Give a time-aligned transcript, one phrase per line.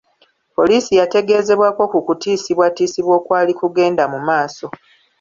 [0.55, 4.65] Poliisi yategeezebwako ku kutiisibwatiisibwa okwali kugenda mu maaso.